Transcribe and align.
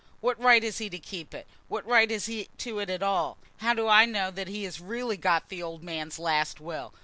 "What 0.19 0.39
right 0.41 0.63
has 0.63 0.79
he 0.79 0.89
to 0.89 0.97
keep 0.97 1.31
it? 1.31 1.45
What 1.67 1.85
right 1.85 2.09
has 2.09 2.25
he 2.25 2.49
to 2.57 2.79
it 2.79 2.89
at 2.89 3.03
all? 3.03 3.37
How 3.57 3.75
do 3.75 3.87
I 3.87 4.05
know 4.05 4.31
that 4.31 4.47
he 4.47 4.63
has 4.63 4.81
really 4.81 5.15
got 5.15 5.49
the 5.49 5.61
old 5.61 5.83
man's 5.83 6.17
last 6.17 6.59
will? 6.59 6.91